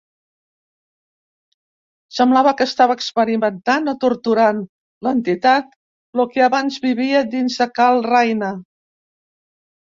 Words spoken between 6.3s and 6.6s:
que